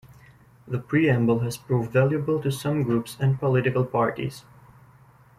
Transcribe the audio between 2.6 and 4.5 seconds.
groups and political parties.